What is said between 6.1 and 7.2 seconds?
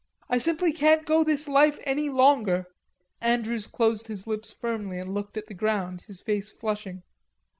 face flushing.